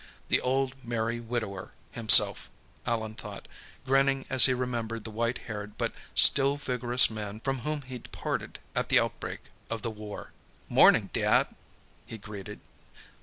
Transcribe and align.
The 0.29 0.41
old 0.41 0.83
Merry 0.83 1.19
Widower, 1.19 1.73
himself, 1.91 2.49
Allan 2.87 3.13
thought, 3.13 3.47
grinning 3.85 4.25
as 4.31 4.45
he 4.47 4.53
remembered 4.55 5.03
the 5.03 5.11
white 5.11 5.37
haired 5.45 5.77
but 5.77 5.93
still 6.15 6.57
vigorous 6.57 7.11
man 7.11 7.39
from 7.39 7.59
whom 7.59 7.83
he'd 7.83 8.11
parted 8.11 8.57
at 8.75 8.89
the 8.89 8.97
outbreak 8.99 9.51
of 9.69 9.83
the 9.83 9.91
War. 9.91 10.33
"'Morning, 10.67 11.11
Dad," 11.13 11.55
he 12.07 12.17
greeted. 12.17 12.61